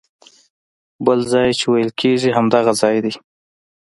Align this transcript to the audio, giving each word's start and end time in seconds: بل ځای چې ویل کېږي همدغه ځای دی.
بل 1.05 1.19
ځای 1.31 1.49
چې 1.59 1.65
ویل 1.67 1.91
کېږي 2.01 2.29
همدغه 2.37 2.71
ځای 2.81 2.97
دی. 3.03 3.13